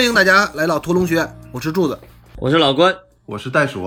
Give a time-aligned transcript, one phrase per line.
[0.00, 1.98] 欢迎大家来到屠龙学院，我是柱子。
[2.36, 2.90] 我是老关，
[3.26, 3.86] 我是袋鼠。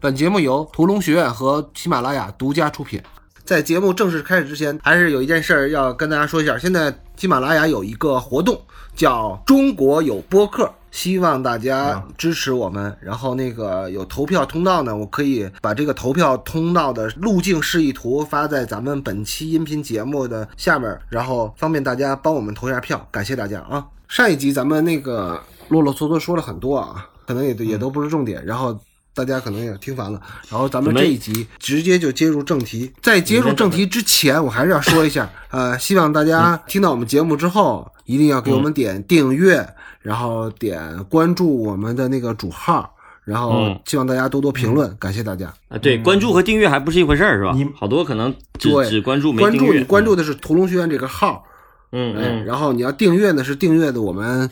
[0.00, 3.00] 本节目由屠龙学院和喜马拉雅独家出品。
[3.44, 6.58] 在节目正式开始之前，还是有一件事儿要跟大家说一下。
[6.58, 8.60] 现在喜马拉雅有一个活动，
[8.96, 12.96] 叫“中国有播客”，希望大家支持我们。
[13.00, 23.06] 然后那个有投票通道呢，我可以把这个投票通道的路径示意图发在咱们本期音频节目的下面，然后方便大家帮我们投一下票。
[23.12, 23.86] 感谢大家啊！
[24.08, 25.40] 上一集咱们那个
[25.72, 28.78] 啰啰嗦嗦说了很多啊，可能也也都不是重点，然后。
[29.14, 32.90] 大家可能也听烦了，然后咱们这一集直接就接入正题。
[33.02, 39.68] 在接入正题之前，我还是要说一下，呃，希望大家听到我们节目之后，一定要给我们点订阅，
[40.00, 42.90] 然后点关注我们的那个主号，
[43.22, 45.52] 然后希望大家多多评论，感谢大家。
[45.68, 47.52] 啊，对，关注和订阅还不是一回事儿，是吧？
[47.54, 51.44] 你好多可能只只关注没关注你关注的是屠龙学院这个号，
[51.92, 54.50] 嗯嗯，然后你要订阅呢是订阅的我们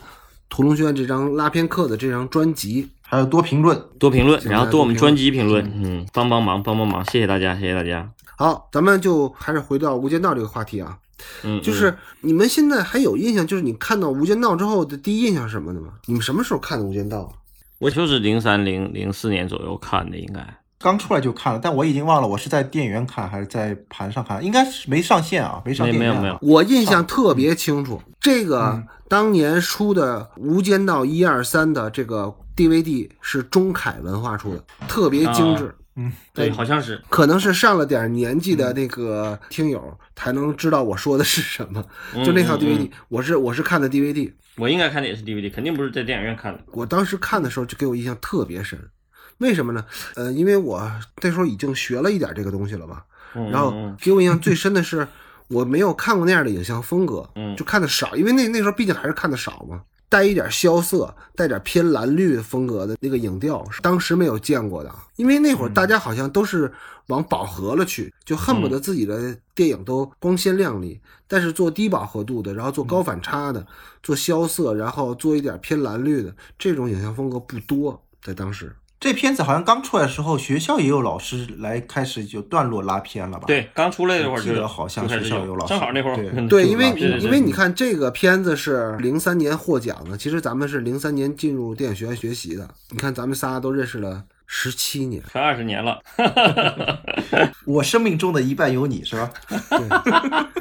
[0.51, 2.87] 屠龙学院这张拉片课的这张专辑。
[3.01, 8.09] 还有多评论，多评论，然后多我们专辑评论，嗯，帮帮忙，帮帮忙，谢谢大家，谢谢大家。
[8.37, 10.97] 好，咱们就还是回到《无间道》这个话题啊，
[11.43, 15.89] 嗯，就是你们现在还有印象，就是你看到《无间道》之后的第一印象是什么的吗？
[16.05, 17.29] 你们什么时候看的《无间道》？
[17.79, 20.39] 我就是零三零零四年左右看的，应该
[20.81, 25.95] 刚出来就看了，但我已经忘了我是在电影院看还是在盘上看，应该是没上线啊，没上线。
[25.95, 32.35] 没有没有，我印象特别清楚，这个当年出的《无间道》一二三的这个。
[32.53, 35.73] DVD 是中凯文化出的，特别精致。
[35.95, 39.81] 嗯，对，好像是，可能是上了点年纪的那个听友
[40.15, 41.83] 才能知道我说的是什么。
[42.25, 46.59] 就那套 DVD，我是我是看的 DVD，我应该看的也是 DVD，肯定不是在电影院看的。
[46.73, 48.77] 我当时看的时候就给我印象特别深，
[49.41, 49.83] 为什么呢？
[50.15, 50.89] 呃，因为我
[51.21, 53.03] 那时候已经学了一点这个东西了吧。
[53.33, 55.07] 然后给我印象最深的是，
[55.49, 59.81] 我没有看过那样的影像风格，就看的少，因为那那时候毕竟还是看的少嘛。
[60.09, 64.93] 带一点萧瑟，带点偏蓝绿风格的那个影调，是当时没有见过的。
[65.15, 66.69] 因为那会儿大家好像都是
[67.07, 70.99] 往饱和了去，就恨不得自己的电影都光鲜亮丽。
[71.29, 73.65] 但是做低饱和度的，然后做高反差的，
[74.03, 78.75] 做萧瑟，然后做一点偏蓝绿的这种影像风格不多，在当时。
[79.01, 83.45] 这片子好像刚出来的时候，学校也有老师来开始就段落拉片了吧？
[83.47, 92.69] 对，刚出来那会儿记得好像学校有老师，正好那会儿对，因为因为你看这个片子是零三年获奖的，其实咱们是零三年进入电影学院学习的。
[92.91, 94.23] 你看咱们仨都认识了
[94.53, 95.97] 十七年，快二十年了。
[97.65, 99.31] 我生命中的一半有你，是吧？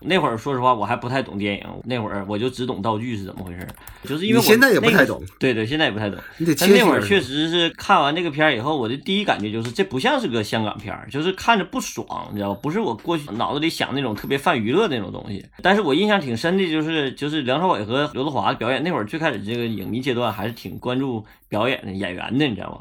[0.00, 1.64] 那会儿说实话，我还不太懂电影。
[1.84, 3.68] 那会儿我就只懂道具是怎么回事，
[4.04, 5.22] 就是因为我现在也不太懂。
[5.38, 6.18] 对对，现在也不太懂。
[6.58, 12.60] 但那会儿确实是看完这个片儿以后，我的第一感觉就是这不像是个香港片儿，就是看着不爽，你知道吧？
[12.62, 15.44] 不是我过去脑子里想那种特别泛娱乐那种东西。
[15.62, 22.78] 但是我印象挺深的，就是就是梁朝伟和刘德华表演那会儿，最开始这个影迷阶段还是挺关注表演的演员的，你知道吗？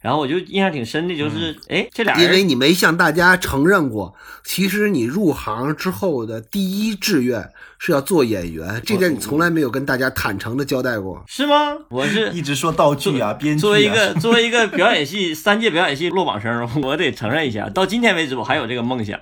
[0.00, 4.14] 然后我就印象挺深的，就是哎，这俩人，因为你没向大家承认过，
[4.44, 11.76] 其实你入行之后的第一志愿是要做演员，这点你从来没有跟大家坦诚的交代过，是吗？
[11.90, 13.60] 我是 一直说道具啊，编剧。
[13.60, 19.18] 作为一个 作为一个表演系三届表演系落榜生，我得承认一下，到今天为止我还有这个梦想，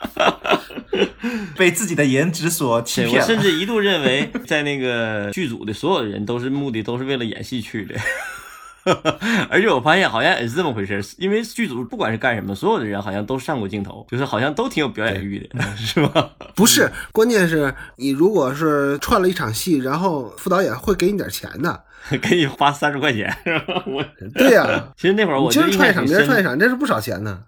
[1.56, 3.18] 被自己的颜值所欺骗。
[3.18, 7.94] 我甚至一度认为，在那个剧组的所有人都是目的都是为了演戏去的。
[9.50, 16.30] 而且我发现好像也是这么回事，因为剧组不管是干什么，所有的人好像都上过镜头，就是好像都挺有表演欲的， 是吧？
[16.54, 21.84] 不是，关键是你如果是串了一场戏，然后副导演会给你点钱的，
[22.22, 23.34] 给你花三十块钱，
[23.86, 24.04] 我，
[24.34, 27.40] 对呀，其实那会儿我就是串一场，别人串一场，这是不少钱呢。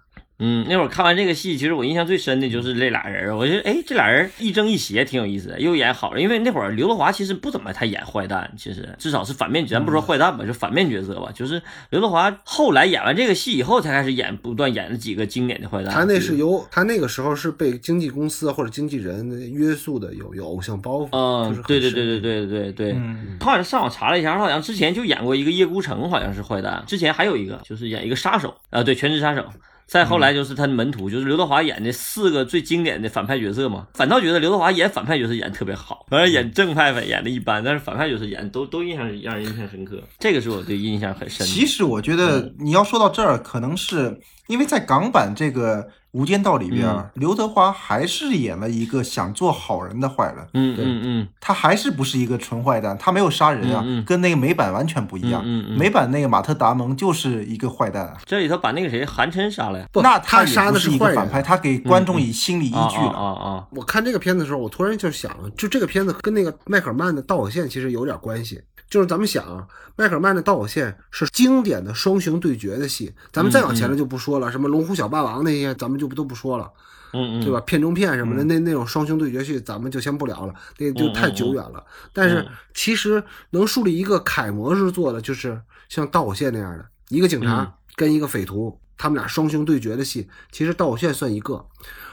[0.45, 3.33] 嗯，那会儿看完这个戏，其实我印象最深的就是这俩人。
[3.37, 6.21] 我觉得，哎，这俩人亦正亦邪，挺有意思的，又演好人。
[6.21, 11.31] 因为那会儿刘德华其实不怎么太演坏蛋，其实至少是反面，咱不说坏蛋吧，就反面角色吧。
[11.33, 11.61] 就是
[11.91, 15.93] 刘德华后来演完这个戏以后，才开始演，不断演了几个经典的坏蛋。
[15.93, 21.07] 他那是由他那个时候是被经纪公司或者经纪人约束的，有有偶像包袱。
[21.11, 22.95] 嗯，对对对对对对对。
[23.39, 26.83] 他好像上网查了一下，他好像之前就演过一个叶孤城，好像是坏蛋。
[26.85, 29.45] 之前还有一个就是演一个杀手啊，对，全职杀手。
[29.93, 33.85] 再后来就是他的门徒，就是刘德华演的四个最经典的反派角色嘛。
[33.93, 40.01] 反倒觉得刘德华演反派角色演的特别好，反正演正派演的一般，但是反派角色演都都印象让人印象深刻。
[40.17, 41.45] 这个是我对印象很深。
[41.45, 55.41] 其实我觉得你要说到这儿，可能是因为在港版这个《无间道》里边，嗯刘德华还是演了一个想做好人的坏人，嗯对嗯嗯他还是不是一个纯坏蛋，他没有杀人啊，跟那个美版完全不一样。
[55.43, 59.85] 嗯嗯嗯美版那个马特·达蒙就是一个坏蛋啊，这里头把那个谁韩琛杀了呀？
[59.91, 60.97] 不，那他杀的是一。
[60.97, 63.11] 个反派，他给观众以心理依啊啊据了。
[63.11, 63.67] 啊啊！
[63.71, 68.61] 我看这个片子的时候，我突然就想，就这个片子跟那个迈克尔曼的《导火线》其实有点关系。
[68.89, 69.65] 就是咱们想啊，
[69.95, 76.69] 迈克尔曼的《导火线》是经典的双雄对决的戏，咱们再往前了就不说了，什么龙虎小霸王那些，咱们就不都不说了。
[77.15, 77.59] 嗯嗯，对吧？
[77.61, 81.81] 片中片什么的，那那种双雄对决戏，咱们就先不聊了，那就太久远了。
[82.11, 91.63] 但是其实能树立一个楷模是做的，就是像《道火线》那样的一个警察跟一个匪徒，他们俩双雄对决的戏，其实《道火线》算一个。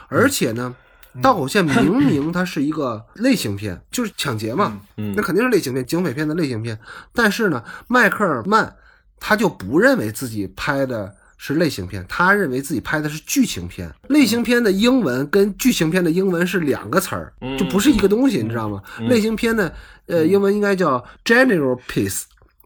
[0.07, 0.75] 而且呢，
[1.21, 6.79] 《导火线》明明它是一个类型片，就是抢劫嘛，嗯那肯定是类型片，警匪片的类型片。
[7.11, 8.75] 但是呢，迈克尔曼
[9.19, 13.91] 他就不认为自己拍的是类型片，他认为自己拍的是剧情片。
[14.09, 18.79] 类型片的英文跟剧情片的英文是两个词儿，就不是一个东西，你知道吗？
[19.09, 19.73] 类型片的
[20.05, 22.25] 呃英文应该叫 general piece，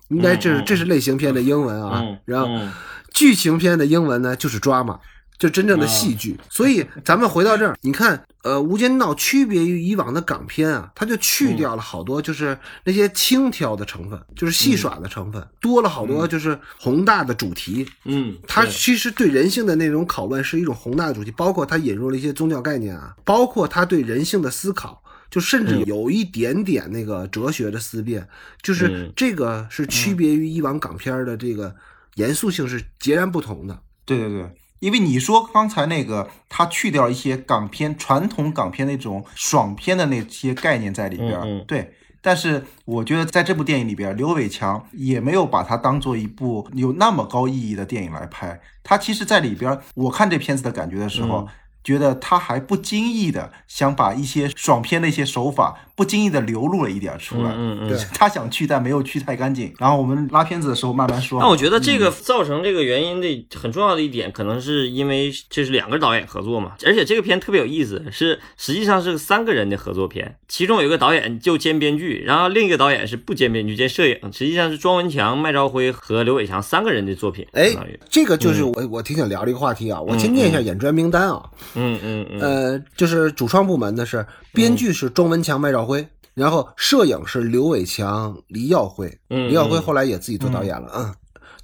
[0.10, 2.70] 应该这是这是类型片的英文啊嗯，然后嗯
[3.14, 5.00] 剧情片的英文呢就是 drama。
[5.38, 17.86] 就真正的戏剧，所以咱们回到这儿，你看，呃，《无间道》区别于以往的港片啊，它就去掉了好多就是那些轻佻的成分，就是戏耍的成分，多了好多就是宏大的主题。
[18.06, 28.28] 嗯，它其实对人性的那种拷问是一种宏大的主题，包括它引入了一些宗教概念啊，包括它对人性的思考，就甚至有一点点那个哲学的思辨，
[28.62, 29.12] 就是嗯。
[29.16, 31.76] 这个是区别于以往港片的这个
[32.16, 33.78] 严肃性是截然不同的。
[34.06, 34.52] 对对对，
[34.86, 41.92] 因为你说刚才那个，他去掉一些港片传统港片那种爽片的那些概念在里边儿，嗯嗯对。
[42.22, 48.60] 但是我觉得在这部电影里边，刘伟强也没有把它当做一部有那么高意义的电影来拍。
[48.84, 51.48] 他其实，在里边，我看这片子的感觉的时候，嗯
[51.86, 57.52] 觉得他还不经意的想把一些爽片的一些手法，不经意的流露了一点出来。
[57.52, 59.72] 嗯嗯嗯对他想去，但没有去太干净。
[59.78, 61.40] 然后我们拉片子的时候慢慢说。
[61.40, 77.46] 那我觉得这个造成这个原因的很重要的一点，可能是因为这是两个导演合作嘛，而且这个片特别有意思，是实际上是三个人的合作片，其中有一个导演就兼编剧，然后另一个导演是不兼编剧兼摄影，实际上是庄文强、麦兆辉和刘伟强三个人的作品。
[77.52, 77.72] 哎
[78.10, 81.44] 这个就是我我挺想聊的一个话题啊，我先念一下演专名单啊。
[81.76, 91.14] 嗯嗯嗯，呃，就是主创部门的是编剧是庄文强、麦兆辉，然后摄影是刘伟强、黎耀辉，嗯黎耀辉后来也自己做导演了啊。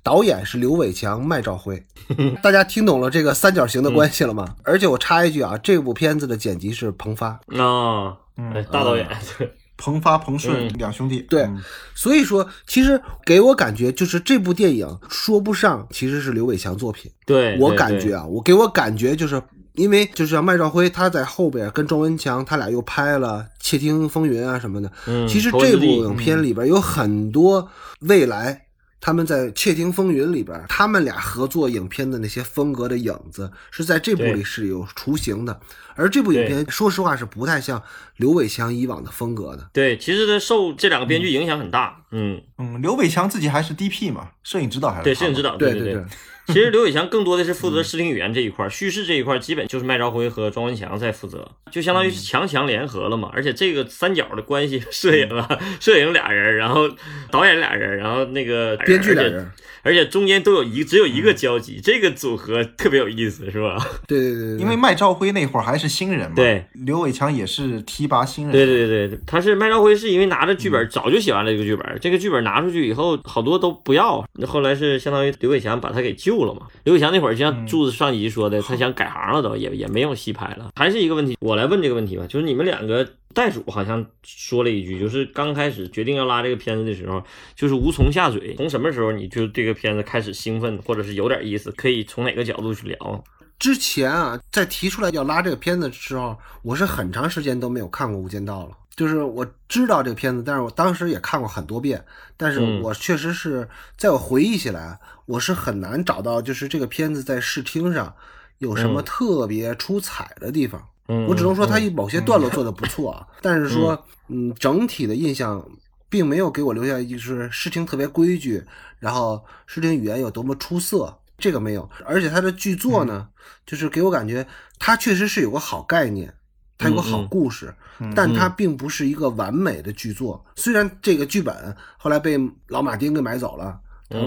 [0.04, 1.84] 导演是刘伟强、麦兆辉，
[2.42, 4.56] 大家听懂了这个三角形的关系了吗？
[4.66, 9.07] 而且我插一句啊，这部片子的剪辑是彭发，啊，哎大导演，
[9.78, 11.22] 彭发、彭顺嗯两兄弟。
[11.30, 11.62] 对嗯
[11.94, 19.40] 所以说其实给我感觉就是这部电影说不上其实是刘伟强作品，对我感觉啊，我给我感觉就是
[19.73, 27.69] 因为就是像麦兆辉他在后边跟庄文强他俩又拍了《窃听风云》啊什么的，嗯其实这部影片里边有很多
[28.01, 28.65] 未来
[29.00, 35.59] 他们在《窃听风云》里边他们俩合作影片的那些风格的影子是在这部里是有雏形的，
[35.95, 37.81] 而这部影片说实话是不太像
[38.18, 39.68] 刘伟强以往的风格的。
[39.73, 45.71] 对，其实他受这两个编剧影响很大，嗯，嗯，刘伟强自己还是 DP 嘛，摄影指导还是对，摄影指导，对。
[45.71, 46.03] 对对对，
[46.51, 53.30] 其实刘伟强更多的是负责视听语言这一块儿，叙事这一块儿基本就是麦兆辉和庄文强在负责，就相当于是强强联合了嘛。
[53.33, 56.90] 而且这个三角的关系， 摄影啊，摄影俩人，然后
[57.31, 59.52] 导演俩人，然后那个编剧俩人，
[59.83, 63.78] 而且中间都有一只有一个交集，这个组合特别有意思，是吧？
[64.07, 76.68] 对对对对，因为麦兆辉那会儿还是新人嘛，对，刘伟强也是提拔新人，对对对对，他是麦兆辉是因为拿着剧本早就写完了这个剧本，这个剧本拿出去以后，好多都不要，后来是相当于刘伟强把他给救了嘛。
[76.83, 80.69] 刘伟强那会儿就像柱子上集说的，他想改行了都，也也没有戏拍了。
[80.76, 87.23] 还是一个问题，我来问这个问题吧，就是你们两个袋鼠好像说了一句，就是刚开始决定要拉这个片子的时候，
[87.56, 88.56] 就是无从下嘴。
[88.56, 93.23] 从什么时候你就这个片子开始兴奋，或者是有点意思，可以从哪个角度去聊？
[93.59, 98.78] 之前啊，在提出来要拉这个片子的时候，我是很长时间都没有看过《无间道》了。
[98.95, 102.04] 就是我知道这个片子，但是我当时也看过很多遍，
[102.35, 108.14] 但是嗯我确实是在我回忆起来，我是很难找到就是这个片子在视听上
[108.57, 110.81] 有什么嗯特别出彩的地方。
[110.81, 110.91] 嗯，
[111.27, 115.65] 我只能说它某些段落做的不错啊，但是说，嗯，整体的印象
[116.09, 118.63] 并没有给我留下就是视听特别规矩，
[118.99, 121.89] 然后视听语言有多么出色，这个没有。
[122.06, 123.27] 而且他的剧作呢，
[123.65, 124.45] 就是给我感觉
[124.80, 126.33] 他确实是有个好概念，
[126.77, 127.73] 他有个好故事，
[128.15, 130.45] 但他并不是一个完美的剧作。
[130.56, 133.80] 虽然这个剧本后来被老马丁给买走了。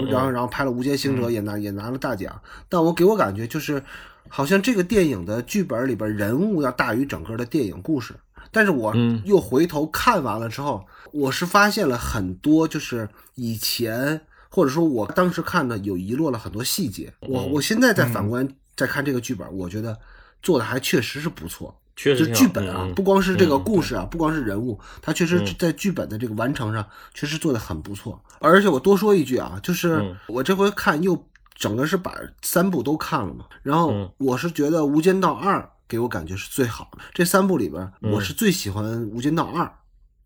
[0.09, 2.41] 然后然后拍了《无间行者》，也拿也拿了大奖。
[2.67, 3.83] 但我给我感觉就是，
[4.29, 8.13] 好像这个电影的剧本里边人物要大于整个的电影故事。
[8.51, 17.11] 但是我嗯又回头看完了之后，我是发现了很多就是以前或者说我当时看的有遗落了很多细节。
[17.21, 19.97] 我嗯我现在再反观再看这个剧本，我觉得
[20.41, 21.75] 做的还确实是不错。
[21.97, 28.21] 就确实就剧本啊，嗯不光是这个嗯故事啊，不光是人物，它确实嗯在剧本的这个完成上，确实做的很不错。
[28.39, 31.15] 而且我多说一句啊，就是嗯我这回看又
[31.55, 34.11] 整个是把三部都看了嘛，然后嗯。
[34.17, 36.99] 我是觉得《无间道二》给我感觉是最好的。
[37.13, 39.63] 这三部里边，我是最喜欢《无间道二》，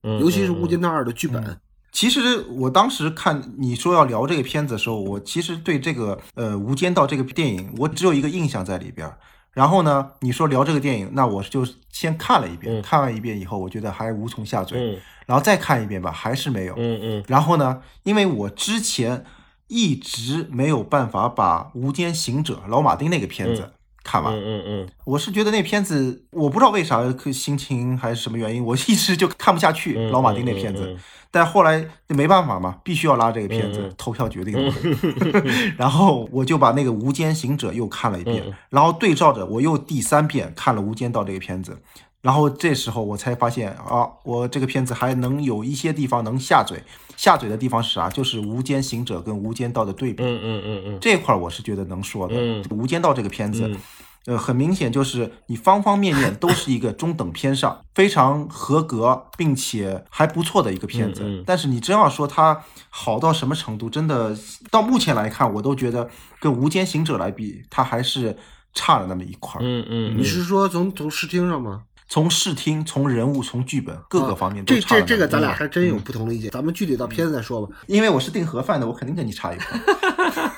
[0.03, 1.59] 嗯尤其是《嗯无间道二》的剧本。
[1.91, 9.11] 其实我当时看你说要聊这个片子的时候，我其实对这个呃《无间道》这个电影，我只有一个印象在里边。
[9.51, 12.81] 然后呢，你说聊这个电影，那我就先看了一遍，嗯。
[12.83, 14.99] 看完一遍以后，我觉得还无从下嘴，嗯。
[15.25, 16.75] 然后再看一遍吧，还是没有。
[16.77, 17.23] 嗯嗯。
[17.27, 19.25] 然后呢，因为我之前
[19.69, 23.71] 一直没有办法把《无间行者》老马丁那个片子
[24.03, 30.97] 看完，嗯嗯嗯我是觉得那片子，我不知道为啥，可心情还是什么原因，我一直就看不下去嗯，老马丁那片子。
[31.31, 34.73] 但后来就没办法嘛，必须要拉这个片子，投票决定的。
[35.77, 41.77] 然后我就把那个《无间行者》又看了一遍，嗯然后对照着我又第三遍看了《无间道》这个片子。
[42.21, 46.83] 然后这时候我才发现啊，我这个片子还能有一些地方能下嘴，
[47.19, 48.09] 下嘴的地方是啥？
[48.09, 50.23] 就是《无间行者》跟《无间道》的对比。
[50.23, 52.35] 嗯嗯嗯嗯这块儿我是觉得能说的。
[52.37, 53.77] 嗯无间道》这个片子，嗯
[54.25, 61.21] 呃，很明显就是你方方面面都是 一个中等偏上，非常合格，并且还不错的一个片子。
[61.23, 64.33] 嗯嗯但是你真要说它好到什么程度，真的
[64.71, 66.09] 到目前来看，我都觉得
[66.39, 68.37] 跟《无间行者》来比，它还是
[68.73, 69.63] 差了那么一块儿。
[69.63, 71.83] 嗯嗯，你是说从从视听上吗？
[72.09, 74.81] 从视听、从人物、从剧本各个方面都这。
[74.81, 77.77] 这这个咱俩还真有嗯不同的意见，咱们具体到片子再说吧。
[77.85, 80.51] 因为我是订盒饭的，我肯定跟你差一块儿。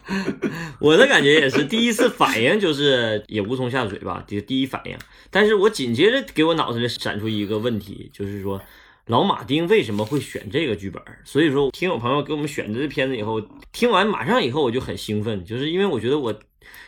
[0.80, 4.98] 我的感觉也是，第一次反应就是也无从下嘴吧，第第一反应。
[5.30, 8.60] 但是我紧接着给我脑子里闪出一个问题，就是说
[9.06, 11.00] 老马丁为什么会选这个剧本？
[11.24, 13.40] 所以说，听友朋友给我们选择这片子以后，
[13.70, 16.34] 听完马上以后我就很兴奋，就是因为我觉得我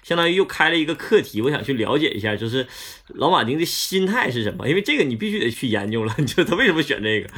[0.03, 2.67] 相当于又开了一个课题，我想去了解一下，就是
[3.09, 4.69] 老马丁的心态是什么？
[4.69, 7.29] 因为这个你必须得去研究了， 你就他为什么选这个？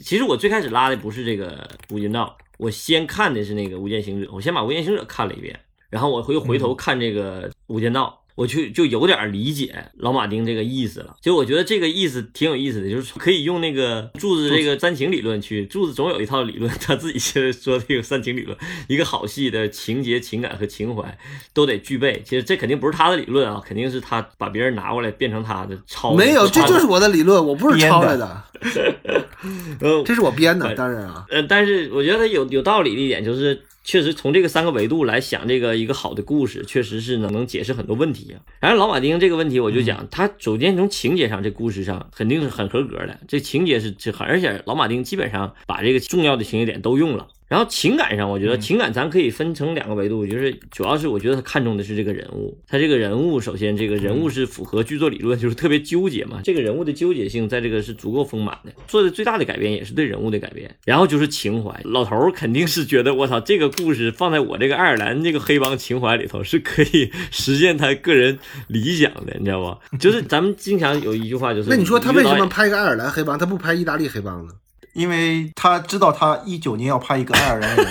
[0.00, 5.58] 其实我最开始拉的不是这个《无间道》，我先看的是那个《无间行者》，我先把《无间行者》看了一遍。
[5.90, 11.14] 然后我又回头看这个《无间道》，我去就有点理解老马丁这个意思了。
[11.18, 18.56] 其实我觉得这个意思挺有意思的，就是可以用那个柱子这个煽情理论去，柱子总有一套理论，他自己现在说这个煽情理论，
[18.88, 21.18] 一个好戏的情节、情感和情怀
[21.52, 22.22] 都得具备。
[22.24, 26.16] 其实这肯定不是他的理论啊，肯定是他把别人拿过来变成他的抄的。
[26.16, 28.42] 没有，这就是我的理论，我不是抄来的，
[29.80, 31.26] 呃 这是我编的，当然啊。
[31.30, 38.40] 呃，但是我觉得他有有道理的一点就是，确实从这个三个维度来想，这个一个好的故事，确实是能能解释很多问题啊。
[38.60, 47.26] 然后老马丁这个问题，我就讲，他首先从情节上，这故事上肯定是很合格的，这情节是这很，而且老马丁基本上把这个重要的情节点都用了。
[47.52, 69.76] 然后情感上，我觉得情感咱可以分成两个维度，就是主要是我觉得他看重的是这个人物，他这个人物首先这个人物是符合剧作理论，就是特别纠结嘛，这个人物的纠结性在这个是足够丰满的，做的最大的改变也是对人物的改变，然后就是情怀，老头儿肯定是觉得我操，这个故事放在我这个爱尔兰这个黑帮情怀里头是可以实现他个人理想的，你知道吗？
[70.00, 74.54] 就是咱们经常有一句话就是，那你说他为什么拍一个爱尔兰黑帮，他不拍意大利黑帮呢？
[74.92, 77.86] 因为他知道他一九年要拍一个爱尔兰人，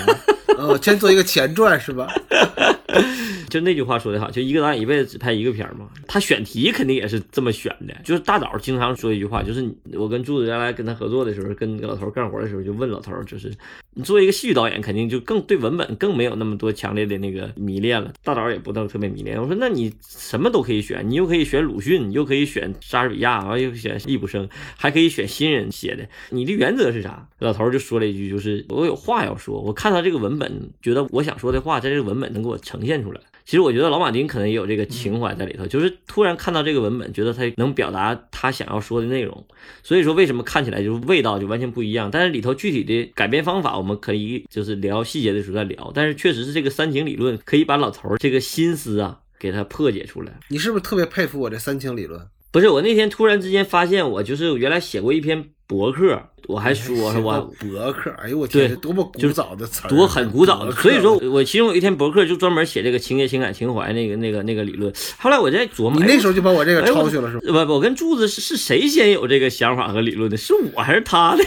[0.58, 2.06] 呃， 先做一个前传是吧？
[3.52, 5.86] 就那句话说的好，就一个导演一辈子只拍一个片儿嘛。
[6.08, 7.94] 他选题肯定也是这么选的。
[8.02, 13.52] 就是大导经常说一句话，就是我跟柱子原来跟他合作的时候，跟老头干活的时候，就问老头，就是
[13.92, 18.10] 你作为一个戏剧导演，肯定就更对文本更没有那么多强烈的那个迷恋了。
[18.24, 19.38] 大导也不到特别迷恋。
[19.38, 26.08] 我说那你什么都可以选，你又可以选鲁迅，你又可以选莎士比亚，完又选易卜生，还可以选新人写的。
[26.30, 27.28] 你的原则是啥？
[27.38, 33.20] 老头就说了一句，就是我有话要说，我看到这个文本，觉得我想说的话在这个文本能给我呈现出来。
[33.44, 39.44] 其实我觉得老马丁可能也有这个情怀在里头，就是突然看到这个文本，觉得他能表达他想要说的内容，
[39.82, 42.10] 所以说为什么看起来就是味道就完全不一样。
[42.10, 45.90] 但是里头具体的改编方法，我们可以就是聊细节的时候再聊。
[45.94, 50.32] 但是确实是这个三情理论可以把老头儿这个心思啊给他破解出来。
[50.48, 52.20] 你是不是特别佩服我这三情理论？
[52.50, 57.42] 不是我那天突然之间发现，我就是原来写过一篇博客，我还说是吧？
[57.58, 64.92] 博客，哎呦我天，多么古早的词多很古早的，所以说我其中有一天博客就专门写这个情节、情感、情怀那个、那个、那个理论。
[65.18, 67.64] 后来我在琢磨，你那时候就把我这个抄去了是吧？
[67.64, 70.36] 不不，我跟柱子是是谁先有这个想法和理论的？
[70.36, 71.44] 是我还是他的？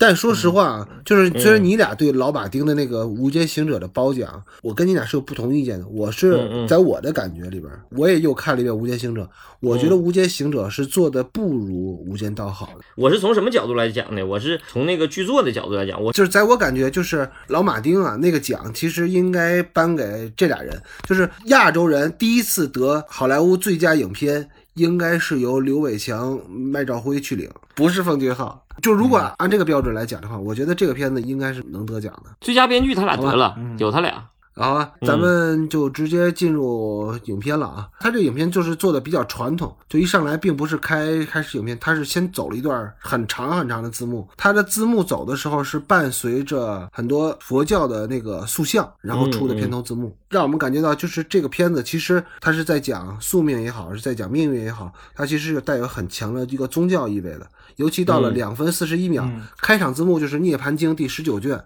[0.00, 5.84] 但说实话啊，就是虽然你俩对老马丁的那个《无间行者》的褒奖，我跟你俩是有不同意见的。
[5.88, 9.22] 我是在我的感觉里边，我也又看了一遍《无间行者》，
[9.58, 12.84] 我觉得嗯《无间行者》是做的不如《无间道》好的。
[12.94, 14.24] 我是从什么角度来讲呢？
[14.24, 28.64] 我是从那个剧作的角度来讲，我就是在我感觉，就是老马丁啊，那个奖其实应该颁给这俩人，就是亚洲人第一次得好莱坞最佳影片，应该是由刘伟强、麦兆辉去领，不是奉俊昊。
[28.82, 32.30] 就如果按这个标准来讲的话，我觉得这个片子应该是能得奖的。
[32.40, 34.24] 最佳编剧他俩得了，有他俩。
[34.58, 37.88] 好啊，咱们就直接进入影片了啊。
[38.00, 44.28] 它这影片就是做的比较传统，就一上来并不是开开始影片，他是先走了一段很长很长的字幕。
[44.36, 57.46] 他的字幕走的时候是伴随着很多佛教的那个塑像，然后出的片头字幕，让我们感觉到就是这个片子其实它是在讲宿命也好，是在讲命运也好，它其实是带有很强的一个宗教意味的。
[57.76, 61.62] 尤其到了嗯两分四十一秒，开场字幕就是《涅槃经》第十九卷。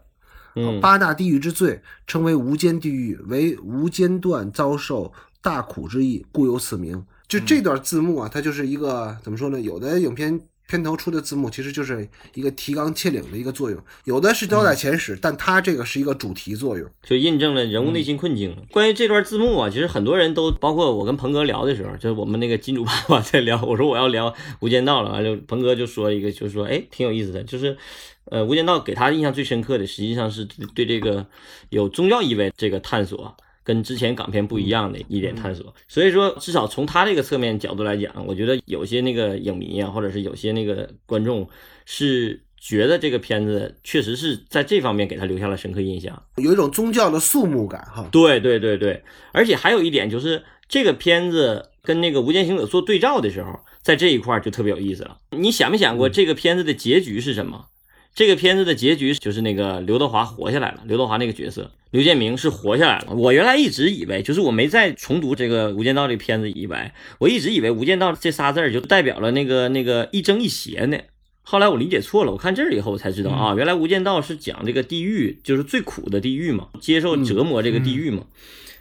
[0.54, 7.04] 嗯八大地狱之最，称为无间地狱，为无间断遭受大苦之意，故有此名。
[7.26, 9.58] 就这段字幕啊，它就是一个怎么说呢？
[9.60, 10.38] 有的影片
[10.72, 16.88] 片头出的字幕其实就是一个提纲挈领的一个作用，有的是交代前史，但它这个是一个主题作用。
[17.02, 18.56] 就印证了人物内心困境。
[18.70, 27.76] 关于这段字幕啊，其实很多人都，包括我跟鹏哥聊的时候，就是我们那个金主爸爸 在聊，我说我要聊《无间道》了，完了鹏哥就说一个，就是说，哎，挺有意思的，就是，
[28.24, 31.26] 呃，《无间道》给他印象最深刻的，实际上是对对这个
[31.68, 33.36] 有宗教意味这个探索。
[33.64, 41.48] 跟之前港片不一样的一点探索，所以说至少从他这个侧面角度来讲，我觉得有些那个影迷啊，或者是有些那个观众
[41.84, 46.22] 是觉得这个片子确实是在这方面给他留下了深刻印象。
[46.36, 48.08] 有一种宗教的肃穆感哈。
[48.12, 49.02] 对对对对，
[49.32, 55.18] 而且还有一点就是，这个片子跟那个《无间行者》做对照的时候，在这一块儿就特别有意思了。
[55.30, 57.66] 你想没想过这个片子的结局是什么？
[58.14, 63.14] 这个片子的结局就是那个刘德华活下来了，刘德华那个角色刘建明是活下来了。
[63.14, 70.98] 我原来一直以为，就是我没再重读这个《无间道》这个片子以外，我一直以为《无间道》这仨字儿就代表了那个那个一正一邪呢。
[71.42, 78.26] 后来我理解错了，我看这儿以后我才知道啊，原来《无间道》是讲这个地狱，就是最苦的地狱嘛，接受折磨这个地狱嘛。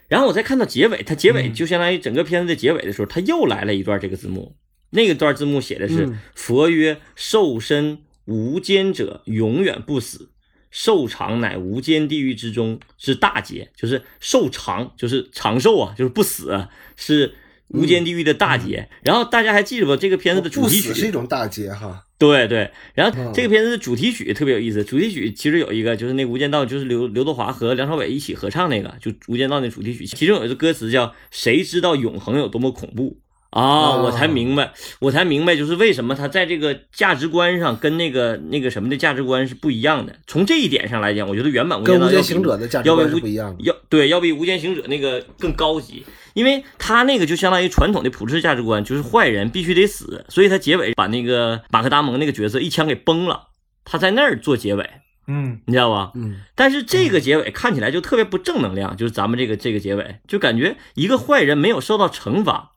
[0.08, 4.56] 然后我再看到结尾，它结尾就相当于整个片子的结尾的时候，它又来了一段这个字幕，
[4.90, 10.30] 那个段字幕写的是嗯“佛曰：受身无间者，永远不死。”
[10.72, 17.34] 寿长乃无间地狱之中之大劫，就是寿长，就是长寿啊，就是不死啊，是
[17.68, 18.88] 无间地狱的大劫。
[19.04, 19.98] 然后大家还记得不？
[19.98, 22.06] 这个片子的主题曲，是一种大劫哈。
[22.18, 22.72] 对对。
[22.94, 33.20] 然后嗯这个片子的主题曲特别有意思，主题曲其实有一个就是那《无间道》，就是刘刘德华和梁朝伟一起合唱那个，就《无间道》那主题曲，其中有一个歌词叫“谁知道永恒有多么恐怖”。
[33.52, 40.16] 啊，哦我才明白，我才明白，就是为什么他在这个价值观上跟那个那个什么的价值观是不一样的。
[40.26, 43.64] 从这一点上来讲，我觉得原版《无间道》跟无间要比行者的价值要比无观是不一样的。
[43.64, 53.50] 要对，要比《无间行者》那个更高级，因为他那个就相当于传统的普世价值观，就是坏人必须得死，所以他结尾把那个马克达蒙那个角色一枪给崩了，
[53.84, 54.90] 他在那儿做结尾，
[55.28, 56.14] 嗯，你知道吧？
[56.16, 62.72] 嗯，但是这个结尾看起来就特别不正能量，就是咱们这个这个结尾，就感觉一个坏人没有受到惩罚，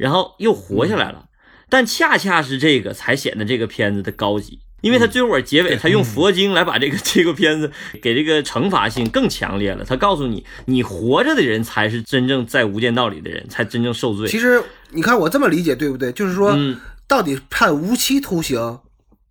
[0.00, 1.26] 然后又活下来了，
[1.68, 4.60] 但恰恰是这个才显得这个片子的高级。
[4.80, 9.84] 因为他最后尾结尾，他用佛经来把这个这个片子给这个惩罚性更强烈了。
[9.84, 14.26] 他告诉你，你活着的人才是真正在无间道里的人，才真正受罪。
[14.26, 16.10] 其实你看我这么理解对不对？
[16.12, 18.78] 就是说，嗯，到底判无期徒刑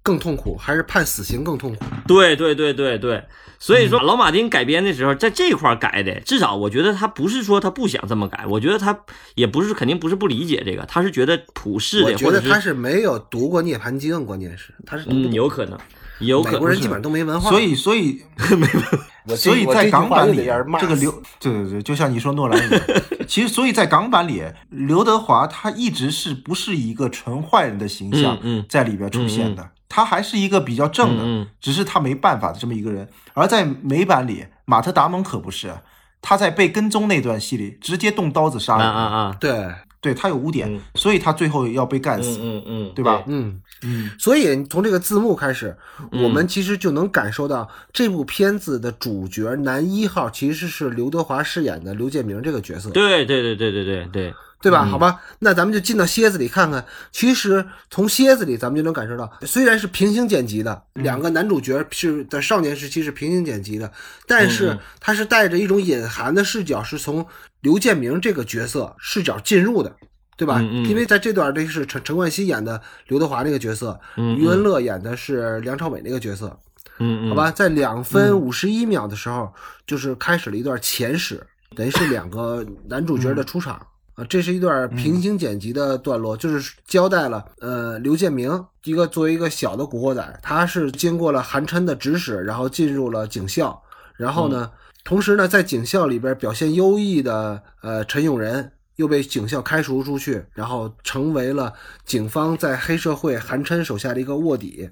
[0.03, 1.83] 更痛苦，还是判死刑更痛苦？
[2.07, 3.23] 对对对对对，
[3.59, 8.97] 所以说老马丁改编的时候，在这块改的，至少我觉得他不是说他不想这么改，我觉得他
[9.35, 15.77] 也不是肯定不是不理解这个，他是觉得普世的，我觉得他是没有读过《涅槃经》，关键是他是读不嗯有可能，
[16.19, 16.53] 有可能。
[16.53, 18.21] 美国人基本上都没文化，所以所以
[19.27, 20.37] 我这所以在港版里
[20.79, 22.81] 这个刘对对对，就像你说诺兰一样，
[23.27, 31.47] 其实所以在港版里，刘德华他一直是不是一个纯坏人的形象在里边出现的，他还是一个比较正的，嗯嗯。
[31.59, 33.09] 只是他没办法的这么一个人。
[33.33, 35.73] 而在美版里，马特·达蒙可不是，
[36.21, 39.65] 他在被跟踪那段戏里直接动刀子杀啊人，啊啊，对，
[39.99, 40.79] 对他有污点，嗯。
[40.95, 43.23] 所以他最后要被干嗯死，嗯嗯，对吧？
[43.27, 43.59] 嗯。
[43.81, 44.11] 嗯。
[44.19, 45.75] 所以从这个字幕开始，
[46.11, 46.23] 嗯。
[46.23, 54.85] 我们其实就能感受到这部片子的主角男一号其实是刘德华饰演的刘建明这个角色，对对对对对对对，对吧？
[54.85, 56.85] 好吧，那咱们就进到蝎子里看看。
[57.11, 63.91] 其实从蝎子里，咱们就能感受到，虽然是平行剪辑的，两个男主角是在少年时期是平行剪辑的，
[64.27, 67.25] 但是他是带着一种隐含的视角，是从
[67.61, 69.95] 刘建明这个角色视角进入的。
[70.37, 70.61] 对吧？
[70.61, 76.57] 因为在这段这是陈陈冠希演的刘德华那个角色，嗯余文乐演的是梁朝伟那个角色。
[76.97, 79.53] 嗯嗯，好吧，在两分五十一秒的时候，
[79.85, 81.45] 就是开始了一段前史，
[81.75, 83.85] 等于是两个男主角的出场。
[84.19, 93.81] 啊，这是一段平行剪辑的段落，就是交代了，呃，刘建明一个作为一个小的古惑仔，他是经过了韩琛的指使，然后进入了警校，
[94.17, 94.69] 然后呢，
[95.05, 98.69] 同时呢，在警校里边表现优异的呃陈永仁
[98.99, 104.89] 又被警校开除出去，然后成为了警方在黑社会韩琛手下的一个卧底。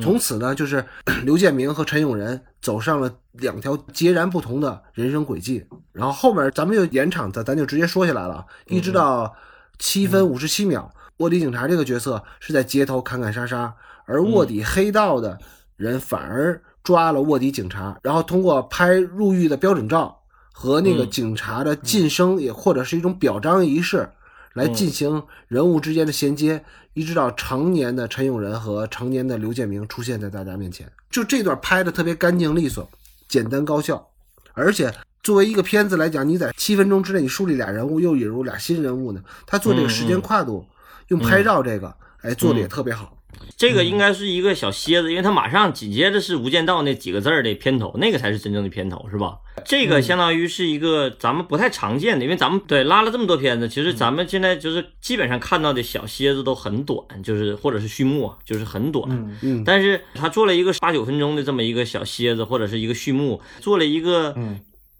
[0.00, 0.82] 从此呢，就是
[1.22, 5.62] 刘建明和陈永仁走上了两条截然不同的人生轨迹。
[5.92, 9.30] 然后后面咱们就延长，咱咱就直接说下来了，一直到
[9.78, 13.74] 七分五十七秒，卧底警察这个角色是在街头砍砍杀杀，
[14.06, 15.38] 而卧底黑道的
[15.76, 20.21] 人反而抓了卧底警察，然后通过拍入狱的标准照
[20.52, 24.08] 和那个警察的晋升，也或者是一种表彰仪式。
[24.54, 26.62] 来进行人物之间的衔接，
[26.92, 30.86] 一直到成年的陈永仁和成年的刘建明出现在大家面前。
[31.10, 32.86] 就这段拍的特别干净利索、
[33.26, 34.06] 简单高效，
[34.52, 40.66] 而且作为一个片子来讲，你在七分钟之内你树立俩人物，又引入俩新人物呢，他做这个时间跨度，
[41.08, 43.16] 用拍照这个，哎，做的也特别好。
[43.56, 49.38] 这个应该是一个小蝎子，因为它马上紧接着是《无间道》那几个字儿的片头，那个才是真正的片头，是吧？
[49.64, 59.08] 这个相当于是一个咱们不太常见的，因为咱们对拉了这么多片子，其实咱们现在就是基本上看到的小蝎子都很短，就是或者是序幕，就是很短。
[59.42, 64.34] 嗯，但是他做了一个八九分钟的这么一个小蝎子，或者是一个序幕，做了一个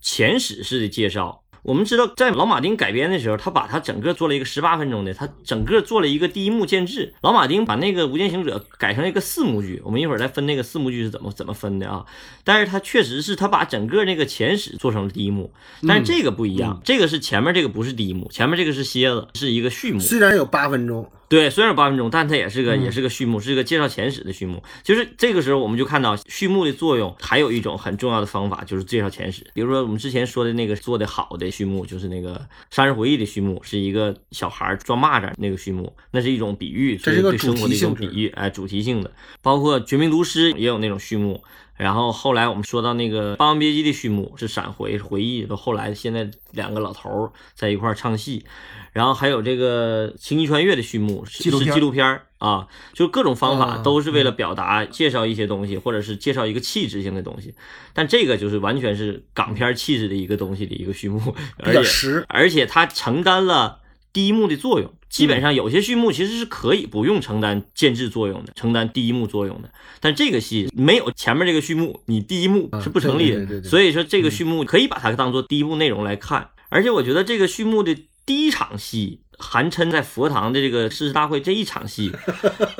[0.01, 1.42] 前史式的介绍。
[1.63, 7.13] 我们知道，在老马丁改编的时候，他把他整个做了一个十八分钟的，他整个做了一个第一幕建制。
[7.21, 12.05] 老马丁把那个《无间行者》改成了一个四幕剧，我们一会儿再分那个四幕剧是怎么怎么分的啊。
[12.43, 15.53] 但是他确实是他把整个那个前史做成了第一幕，
[15.87, 20.01] 但是这个不一样，这个是前面这个不是第一幕，前面这个是蝎子，是一个序幕。
[20.01, 21.09] 虽然有八分钟。
[21.33, 24.61] 对，虽然有八分钟，但它也是个也是个序幕，是一个介绍前史的序幕。
[24.83, 29.43] 就是这个时候，我们就看到序幕的作用，还有一种很重要的方法，就是介绍前史。
[29.51, 32.35] 比如说我们之前说的那个做的好的序幕，就是那个
[32.69, 39.11] 《杀人回忆》的序幕，是一个小孩抓蚂蚱那个序幕，那是一种比喻，这是个对生活的一种比喻，哎，主题性的。
[39.41, 41.43] 包括《绝命毒师》也有那种序幕。
[41.75, 48.45] 然后后来我们说到那个《霸王别姬》的序幕是闪回回忆，到后来现在两个老头儿在一块儿唱戏，
[48.91, 57.55] 然后还有这个《星际穿越》的序幕是是纪录片儿啊，就各种方法都是为了表达介绍一些东西，或者是介绍一个气质性的东西。
[57.93, 63.79] 但这个就是完全是港片气质的一个东西的一个序幕，而且而且它承担了
[64.13, 64.93] 第一幕的作用。
[65.09, 69.69] 基本上有些序幕其实是可以不用承担建制作用的，承担第一幕作用的。
[69.99, 73.61] 但这个戏没有前面这个序幕，你第一幕是不成立的。
[73.61, 76.49] 所以说这个序幕可以把它当做第一部内容来看。
[76.69, 77.95] 而且我觉得这个序幕的
[78.25, 79.19] 第一场戏。
[79.43, 82.11] 韩琛在佛堂的这个誓师大会这一场戏，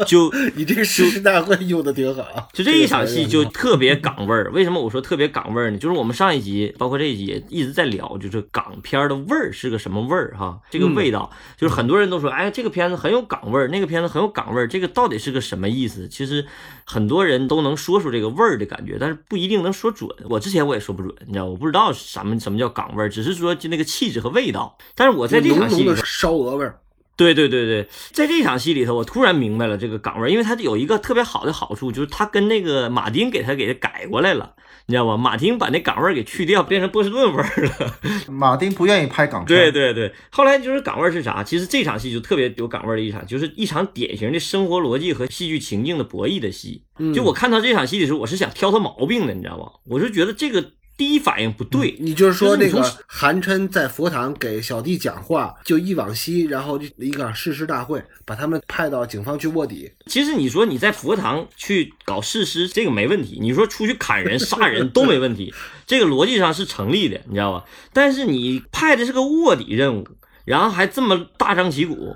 [0.07, 4.49] 就你这个誓师大会用的挺好，就这一场戏就特别港味儿。
[4.53, 5.77] 为什么我说特别港味儿呢？
[5.77, 10.57] 就是我们上一集包括这一集一直在聊，就是港片的味儿是个什么味儿哈？
[10.71, 16.07] 这个味道就是很多人都说，哎，这个片子很有港味儿，那个片子很有港味儿，这个到底是个什么意思？
[16.07, 16.45] 其实
[16.85, 20.09] 很多人都能说出这个味儿的感觉，但是不一定能说准。
[20.29, 24.77] 我之前我也说不准，你知道，我不知道什么什么叫港味儿，只是说就那个气质和味道。
[24.95, 26.79] 但是我在这场戏里烧鹅味儿。
[27.15, 34.55] 对对对对，在这场戏里头，我突然明白了这个港味，因为他有一个特别好的好处，就是他跟那个马丁给他给他改过来了，
[34.87, 35.15] 你知道吧？
[35.15, 37.99] 马丁把那港味给去掉，变成波士顿味了。
[38.33, 39.55] 马丁不愿意拍港片。
[39.55, 41.43] 对对对，后来就是港味是啥？
[41.43, 46.83] 其实这场戏就特别有港味的一场，就是一场典型的生活逻辑和戏剧情境的博弈的戏。
[47.13, 49.71] 就我看到这场戏的时候，我是想挑他毛病的，你知道吧？
[49.85, 50.71] 我是觉得这个。
[50.95, 59.91] 第一反应不对，你就是说那个韩琛在佛堂给小弟讲话，就忆往昔，然后就一个誓师大会，把他们派到警方去卧底。
[60.05, 65.51] 其实你说你在佛堂去搞誓师，这个没问题；你说出去砍人、杀人都没问题，
[65.87, 67.65] 这个逻辑上是成立的，你知道吧？
[67.91, 70.07] 但是你派的是个卧底任务，
[70.45, 72.15] 然后还这么大张旗鼓，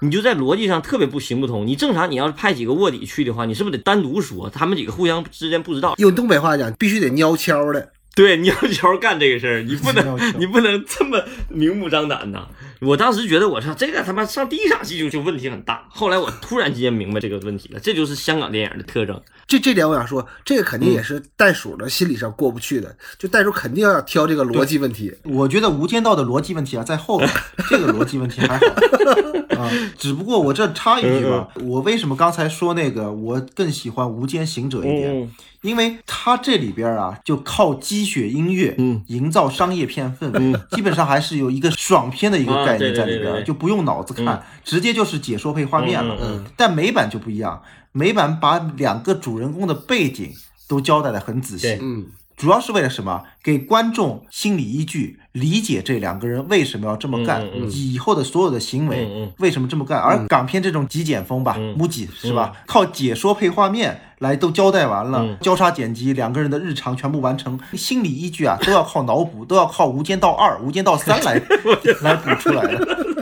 [0.00, 1.64] 你就在逻辑上特别不行不通。
[1.64, 4.50] 你正常你要是派几个卧底去的话，你是不是得单独说？
[4.50, 5.94] 他们几个互相之间不知道。
[5.98, 7.92] 用东北话讲，必须得悄悄的。
[8.14, 12.48] 对，你要悄干这个事儿，你不能，你不能这么明目张胆呐！
[12.80, 15.86] 我当时觉得，我操，这个他妈上第一场戏就就问题很大。
[15.88, 19.22] 后来我突然间明白这个问题了，这就是香港电影的特征。
[19.48, 25.12] 这这点我想说，这个肯定也是袋鼠的心理上过不去的，就袋鼠肯定要挑这个逻辑问题。
[25.24, 27.28] 我觉得《无间道》的逻辑问题啊，在后面，
[27.70, 28.66] 这个逻辑问题还好
[29.58, 29.70] 啊。
[29.96, 35.30] 只不过我这插一句吧，我为什么刚才说那个，我更喜欢《无间行者》一点。
[35.62, 46.16] 因为它这里边啊，就靠鸡血音乐，嗯，营造商业片氛围，基本上还是有一个爽片的一个概念在里边，就不用脑子看，直接就是解说配画面了。
[46.22, 47.60] 嗯，但美版就不一样，
[47.98, 50.30] 美版把两个主人公的背景
[50.68, 51.76] 都交代的很仔细。
[51.80, 52.06] 嗯，
[52.36, 53.24] 主要是为了什么？
[53.42, 59.98] 给观众心理依据，理解这两个人为什么要这么干，嗯嗯嗯以后的所有的行为、为什么这么干。
[59.98, 62.52] 而港片这种极简风吧，嗯母几是吧？
[62.66, 71.34] 靠解说配画面来都交代完了，嗯交叉剪辑，两个人的日常全部完成，心理依据啊都要靠脑补，都要靠《无间道二》《无间道三》来
[72.02, 73.17] 来补出来的。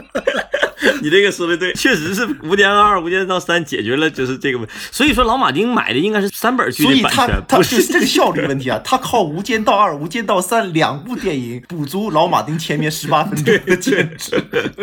[1.01, 4.73] 你这个说的对，确实是《无间道二》《无间道三》解决了就是这个问题。
[4.91, 14.35] 所以说老马丁买的应该是三本剧所以他的版权，他不是这个效率问题啊， 他靠《无间道二》《无间道三》两部电影补足老马丁前面十八分钟的剪辑。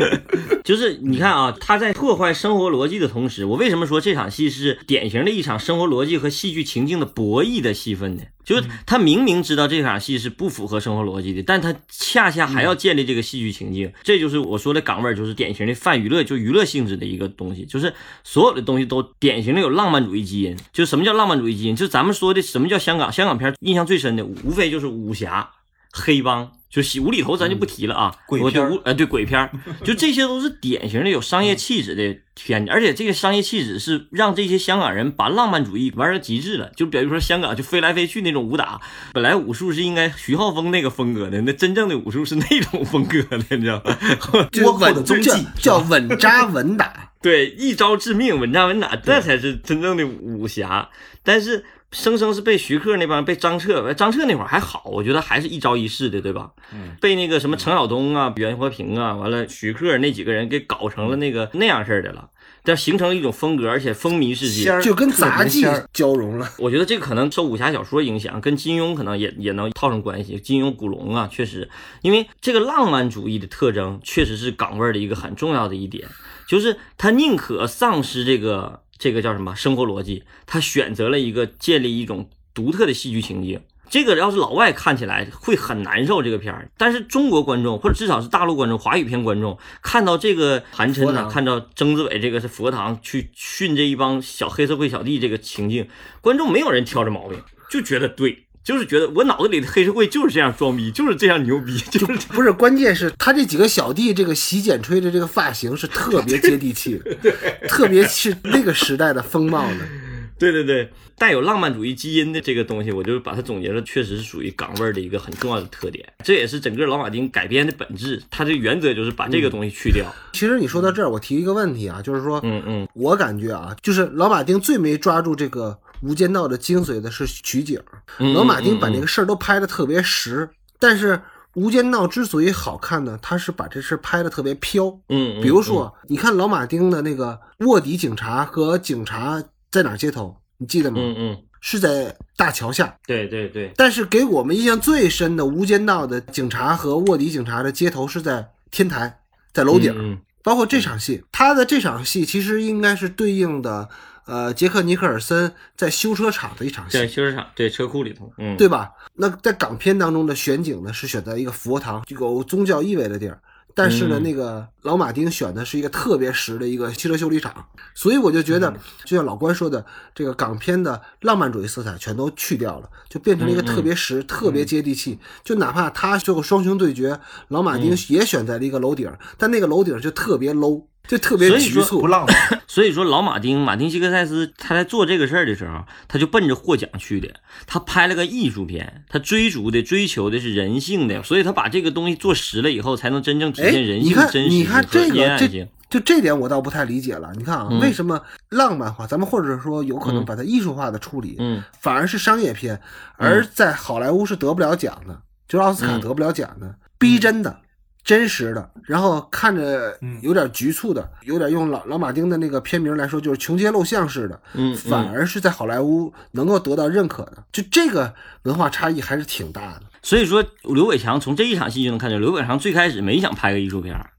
[0.65, 8.23] 就是你看啊，他在破坏生活逻辑的同时，我为什么说这场戏是典型的一场生活逻辑和戏剧情境的博弈的戏份呢？
[8.45, 20.57] 就是他明明知道这场戏是不符合生活逻辑的，但他恰恰还要建立这个戏剧情境，这就是我说的港味儿，就是典型的泛娱乐，就娱乐性质的一个东西，就是所有的东西都典型的有浪漫主义基因。
[20.73, 21.75] 就什么叫浪漫主义基因？
[21.75, 23.11] 就咱们说的什么叫香港？
[23.11, 25.51] 香港片印象最深的，无非就是武侠、
[25.91, 26.53] 黑帮。
[26.83, 29.51] 就无厘头咱就不提了啊，我就鬼片儿无呃对鬼片儿，
[29.85, 36.71] 就这些都是典型的有商业气质的片，而且这个商业气质是让这些香港人把浪漫主义玩到极致了。
[36.77, 38.81] 就比如说香港就飞来飞去那种武打，
[39.13, 43.97] 本来武术是应该徐浩峰那个风格的，那真正的武术是那种风格的，你知道吗？
[44.51, 47.11] 就是倭寇的稳叫踪迹叫稳扎稳打。
[47.23, 50.91] 对，一招致命，稳扎稳打，这才是真正的武侠。
[51.23, 56.51] 但是生生是被徐克那帮被张彻，张彻那会儿还好，我觉得还是一招一式的，对吧？
[56.73, 62.29] 嗯，被那个什么陈晓东啊、袁和平啊，完了徐克那几个人给搞成了那个那样式儿的了，
[62.65, 66.51] 但形成了一种风格，而且风靡世界就跟杂技交融了。
[66.59, 70.41] 我觉得这个可能受武侠小说影响，跟金庸可能也也能套上关系。
[70.41, 71.71] 金庸、古龙啊，确实，
[72.03, 76.09] 因为这个浪漫主义的特征，确实是港味儿的一个很重要的一点，
[76.49, 83.61] 就是他宁可丧失这个这个叫什么生活逻辑，他选择了一个建立一种独特的戏剧情境。
[83.91, 95.87] 这个要是老外看起来会很难受这个片儿，但是中国观众或者至少是大陆观众、华语片观众看到这个韩琛呢，看到曾志伟这个是佛堂去训这一帮小黑社会小弟这个情境，
[96.23, 97.39] 观众没有人挑这毛病，
[97.69, 107.33] 就觉得对，就是觉得我脑子里的黑社会就是这样装逼，就是这样牛逼，就是不是，关键是他这几个小弟这个洗剪吹的这个发型是特别接地气 的，
[107.69, 109.87] 特别是那个时代的风貌的。
[110.37, 116.05] 对对对，带有浪漫主义基因的这个东西，我就把它总结了，确实是属于港味儿的一个很重要的特点。
[116.25, 120.13] 这也是整个老马丁改编的本质，它的原则就是把这个东西去掉。
[120.33, 127.81] 其实你说到这儿，我提一个问题啊，就是说，嗯嗯我感觉啊，就是老马丁最没抓住这个《无间道》的精髓的是取景。
[128.19, 131.17] 嗯，老马丁把嗯这个事儿都拍的特别实，但是
[131.55, 134.87] 《无间道》之所以好看呢，他是把这事儿拍的特别飘。
[135.09, 140.99] 嗯，嗯比如说，你看老马丁的那个卧底警察和警察在哪儿接头，你记得吗？
[140.99, 142.95] 嗯嗯，是在大桥下。
[143.07, 149.21] 对对对，但是给我们印象最深的《无间道》的警察和卧底警察的接头是在天台，
[149.53, 149.95] 在楼顶。
[149.97, 153.89] 嗯包括这场戏，他的这场戏其实应该是对应的，
[154.27, 158.91] 呃，杰克尼克尔森在修车厂的一场在戏，修车厂，对车库里头，嗯，对吧？
[159.15, 163.39] 那在港片当中的选景呢，是选在一个佛堂，有宗教意味的地儿。
[163.77, 167.53] 但是呢，嗯那个老马丁选的是一个特别实的一个汽车修理厂，
[167.93, 169.85] 所以我就觉得，嗯就像老关说的，
[170.15, 175.19] 这个港片的浪漫主义色彩全都去掉了，就变成了一个嗯特别实、特别接地气。
[175.43, 182.07] 就哪怕他最后双雄对决，老马丁嗯也选在了一个楼顶，但那个楼顶就特别 low，就特别局促不。
[182.07, 182.63] 浪漫。
[182.75, 187.29] 所以说，老马丁马丁西克塞斯他在做这个事儿的时候，他就奔着获奖去的。
[187.69, 195.69] 他拍了个艺术片，他追逐的、追求的是人性的，所以他把这个东西做实了以后，才能真正体哎，现人性真实你看和这个这阴暗性。
[195.89, 197.31] 就这点我倒不太理解了。
[197.37, 202.81] 你看啊，嗯为什么浪漫化，咱们或者说有可能嗯把它艺术化的处理，嗯反而是商业片，
[203.17, 207.61] 而在好莱坞是得不了奖的，就是奥斯卡嗯得不了奖的，逼真的。
[208.05, 210.19] 真实的，然后看着嗯。
[210.23, 218.15] 有点局促的，有点用老老马丁的那个片名来说，就是穷街陋巷似的，嗯，反而是在好莱坞能够得到认可的，就这个
[218.45, 219.83] 文化差异还是挺大的。
[220.03, 224.11] 所以说，刘伟强从这一场戏就能看出，刘伟强最开始没想拍个艺术片儿，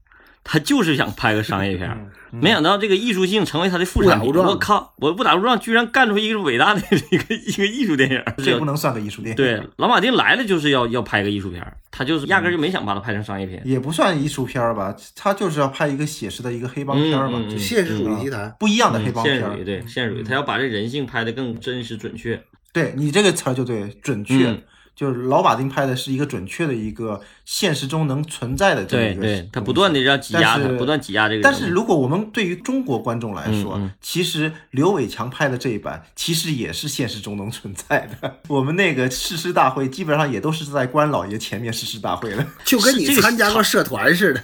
[0.48, 1.90] 他就是想拍个商业片
[2.30, 4.94] 没想到这个艺术性成为他的副产我靠！
[4.98, 6.80] 我不打不撞，居然干出一个伟大的
[7.10, 8.22] 一个一个艺术电影。
[8.38, 13.60] 这不能算个艺术电影，对，老马丁来了就是要要拍个艺术片，他就是压根就没想把它拍成商业片。
[13.64, 19.64] 也不算艺术片吧，他就是要拍一个写实的一个黑帮片儿吧，嗯嗯嗯就现实主义题材，不一样的黑帮片儿现实主义，。
[19.64, 22.40] 对现实主义，他要把这人性拍得更真实准确。
[22.72, 24.54] 对你这个词儿就对，准确。
[24.96, 31.42] 嗯就是老马丁拍的是一个准确的一个现实中能存在的这么一个对对，他不断的让挤压他，但是不断挤压这个。
[31.42, 38.38] 但是如果我们对于中国观众来说，嗯嗯其实刘伟强拍的这一版其实也是现实中能存在的。
[38.48, 42.46] 我们那个誓师大会基本上也都是在关老爷前面誓师大会了。
[42.64, 44.42] 就跟你参加过社团似的。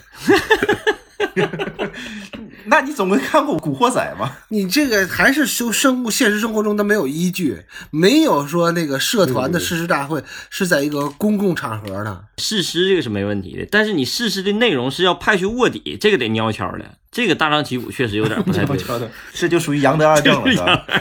[2.67, 4.39] 那你总归看过《古惑仔》吧？
[4.49, 12.25] 你这个还是生生现实生活中它没有依据，没有说那个社团的誓师大会是在一个公共场合的。
[12.39, 16.85] 誓师这个是没问题的，但是你誓师的内容是要派去卧底，这个得尿悄的。
[17.11, 18.79] 这个大张旗鼓确实有点不太对，
[19.35, 20.83] 这就属于杨德二正了，是吧？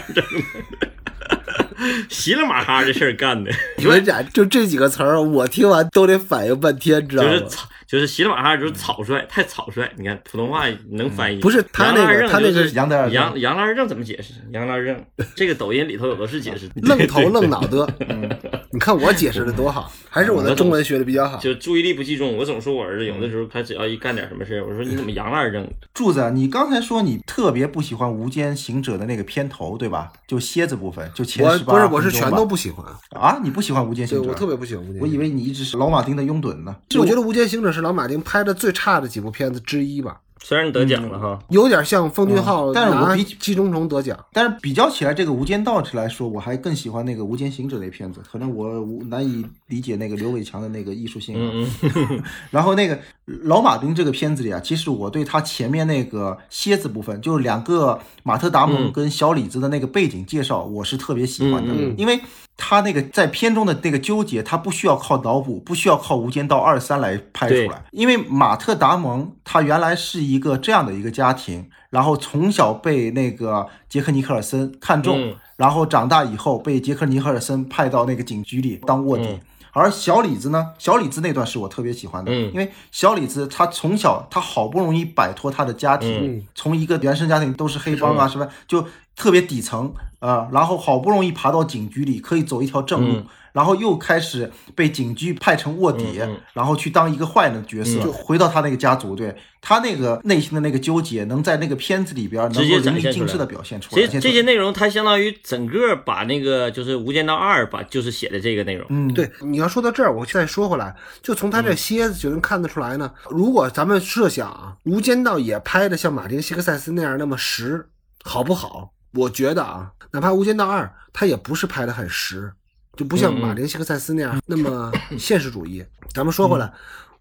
[2.10, 7.30] 稀里马哈这事儿干的，你们俩就这几个词儿，我听完都得反应半天，知道吗？
[7.30, 9.86] 就是草，就是稀里马哈，就是草率，太草率。
[9.98, 14.36] 你看普通话能翻译，不是他那个杨二正他那是杨德二正杨杨二正怎么解释？
[14.54, 15.04] 杨二正
[15.36, 17.86] 这个抖音里头有的是解释， 愣头愣脑的。
[18.74, 21.38] 你看我解释的多好，还是我的中文学的比较好。
[21.40, 22.38] 就注意力不集中。
[22.38, 25.70] 我总说我儿子有的时候他只要一干点什么事儿，我说你怎么杨二正？
[25.94, 30.14] 柱子，你刚才说你特别不喜欢《无间行者》的那个片头，对吧？
[30.26, 32.86] 就蝎子部分，就前我十八不是我是全都不喜欢，
[33.20, 33.42] 啊！
[33.44, 34.22] 你不喜欢《无间行者》？
[34.24, 35.06] 对我特别不喜欢《无间行者》。
[35.10, 36.74] 我以为你一直是老马丁的拥趸呢。
[36.98, 44.18] 我觉得《无间行者》是老马丁拍的最差的几部片子之一吧，虽然你得奖了哈，有点像奉俊昊嗯但是我拿比寄生虫得奖。
[44.34, 48.22] 但是比较起来，这个《无间道》来说，我还更喜欢那个《无间行者》那片子。
[48.32, 51.36] 可能我无难以理解那个刘伟强的那个艺术性。
[51.38, 51.70] 嗯
[52.10, 53.00] 嗯， 然后那个
[53.44, 61.96] 老马丁这个片子里啊，其实我对他前面那个蝎子部分，就是两个马特达蒙跟小李子的那个背景介绍，我是特别喜欢的，嗯嗯。
[61.98, 62.20] 因为
[62.58, 75.36] 他那个在片中的那个纠结，他不需要靠脑补，不需要靠《无间道二三》来拍出来，因为马特达蒙他原来是一个这样的一个家庭，然后从小被那个杰克尼克尔森看中，嗯。
[75.58, 79.40] 然后长大以后被杰克尼克尔森派到那个警局里当卧底。
[79.74, 80.72] 嗯而小李子呢？
[80.78, 104.06] 小李子那段是我特别喜欢的，嗯因为小李子他从小他好不容易摆脱他的家庭，嗯从一个原生家庭都是黑帮啊什么，就特别底层啊、呃然后好不容易爬到警局里，可以走一条正路，嗯然后又开始被警局派成卧底，嗯嗯然后去当一个坏人的角色，嗯就回到他那个家族，对他那个内心的那个纠结，能在那个片子里边能直接够淋漓尽致的表现出所来。
[104.06, 113.12] 以这些内容它相当于整个把那个就是《无间道二》把就是写的这个内容，嗯，对，你要说到这儿，我再说回来，就从他这蝎子就能看得出来呢。
[113.30, 117.90] 如果咱们设想啊，《无间道》也拍的像马丁·西克塞斯那样那么实，
[118.24, 118.94] 好不好？
[119.14, 122.52] 我觉得啊，哪怕《无间道二》，它也不是拍的很实，
[122.96, 125.86] 就不像马丁·西克塞斯那样 那么现实主义。
[126.14, 126.72] 咱们说回来，